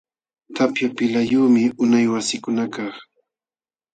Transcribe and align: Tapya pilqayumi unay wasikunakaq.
Tapya 0.55 0.87
pilqayumi 0.97 1.63
unay 1.83 2.05
wasikunakaq. 2.13 2.93